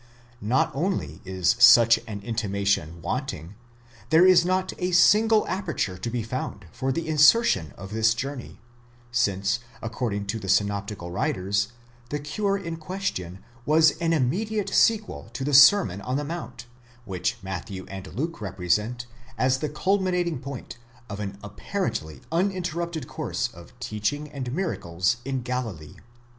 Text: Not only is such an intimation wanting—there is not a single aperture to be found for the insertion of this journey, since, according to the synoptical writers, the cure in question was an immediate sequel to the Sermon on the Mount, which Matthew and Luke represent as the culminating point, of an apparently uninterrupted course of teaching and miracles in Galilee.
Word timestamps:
Not 0.41 0.71
only 0.73 1.21
is 1.25 1.55
such 1.59 1.99
an 2.07 2.21
intimation 2.21 3.03
wanting—there 3.03 4.25
is 4.25 4.43
not 4.43 4.73
a 4.79 4.93
single 4.93 5.47
aperture 5.47 5.95
to 5.95 6.09
be 6.09 6.23
found 6.23 6.65
for 6.71 6.91
the 6.91 7.07
insertion 7.07 7.71
of 7.77 7.93
this 7.93 8.15
journey, 8.15 8.59
since, 9.11 9.59
according 9.79 10.25
to 10.25 10.39
the 10.39 10.49
synoptical 10.49 11.11
writers, 11.11 11.67
the 12.09 12.17
cure 12.17 12.57
in 12.57 12.77
question 12.77 13.43
was 13.63 13.91
an 13.99 14.11
immediate 14.11 14.69
sequel 14.69 15.29
to 15.33 15.43
the 15.43 15.53
Sermon 15.53 16.01
on 16.01 16.17
the 16.17 16.23
Mount, 16.25 16.65
which 17.05 17.37
Matthew 17.43 17.85
and 17.87 18.07
Luke 18.07 18.41
represent 18.41 19.05
as 19.37 19.59
the 19.59 19.69
culminating 19.69 20.39
point, 20.39 20.79
of 21.11 21.19
an 21.19 21.37
apparently 21.43 22.21
uninterrupted 22.31 23.07
course 23.07 23.49
of 23.49 23.79
teaching 23.79 24.31
and 24.31 24.51
miracles 24.51 25.17
in 25.25 25.43
Galilee. 25.43 25.97